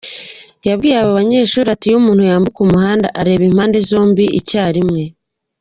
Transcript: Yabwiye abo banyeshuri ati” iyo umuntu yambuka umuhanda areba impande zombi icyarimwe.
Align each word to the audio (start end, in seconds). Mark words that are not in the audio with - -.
Yabwiye 0.67 0.95
abo 1.01 1.11
banyeshuri 1.19 1.67
ati” 1.71 1.85
iyo 1.89 1.97
umuntu 2.01 2.21
yambuka 2.29 2.59
umuhanda 2.65 3.07
areba 3.19 3.43
impande 3.49 3.77
zombi 3.89 4.25
icyarimwe. 4.39 5.01